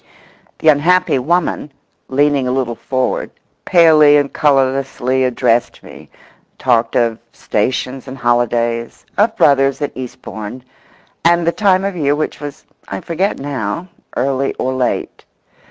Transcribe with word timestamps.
The 0.57 0.69
unhappy 0.69 1.19
woman, 1.19 1.71
leaning 2.07 2.47
a 2.47 2.51
little 2.51 2.73
forward, 2.73 3.29
palely 3.65 4.17
and 4.17 4.33
colourlessly 4.33 5.23
addressed 5.25 5.83
me—talked 5.83 6.95
of 6.95 7.19
stations 7.33 8.07
and 8.07 8.17
holidays, 8.17 9.05
of 9.19 9.37
brothers 9.37 9.79
at 9.79 9.91
Eastbourne, 9.93 10.63
and 11.23 11.45
the 11.45 11.51
time 11.51 11.85
of 11.85 11.95
year, 11.95 12.15
which 12.15 12.39
was, 12.39 12.65
I 12.87 12.99
forget 12.99 13.37
now, 13.37 13.89
early 14.17 14.55
or 14.55 14.73
late. 14.73 15.23